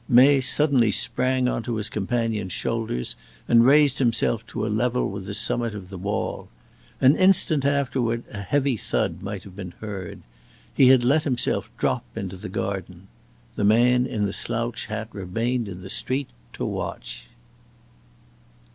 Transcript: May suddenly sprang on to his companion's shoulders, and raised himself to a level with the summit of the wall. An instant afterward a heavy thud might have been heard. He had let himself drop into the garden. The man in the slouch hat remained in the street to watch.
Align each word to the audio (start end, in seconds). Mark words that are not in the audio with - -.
May 0.09 0.41
suddenly 0.41 0.89
sprang 0.89 1.47
on 1.47 1.61
to 1.61 1.75
his 1.75 1.87
companion's 1.87 2.53
shoulders, 2.53 3.15
and 3.47 3.63
raised 3.67 3.99
himself 3.99 4.43
to 4.47 4.65
a 4.65 4.67
level 4.67 5.11
with 5.11 5.27
the 5.27 5.35
summit 5.35 5.75
of 5.75 5.89
the 5.89 5.97
wall. 5.99 6.49
An 6.99 7.15
instant 7.15 7.65
afterward 7.65 8.23
a 8.33 8.41
heavy 8.41 8.77
thud 8.77 9.21
might 9.21 9.43
have 9.43 9.55
been 9.55 9.75
heard. 9.79 10.23
He 10.73 10.87
had 10.87 11.03
let 11.03 11.23
himself 11.23 11.69
drop 11.77 12.03
into 12.17 12.35
the 12.35 12.49
garden. 12.49 13.09
The 13.53 13.63
man 13.63 14.07
in 14.07 14.25
the 14.25 14.33
slouch 14.33 14.87
hat 14.87 15.07
remained 15.11 15.67
in 15.69 15.83
the 15.83 15.89
street 15.91 16.29
to 16.53 16.65
watch. 16.65 17.29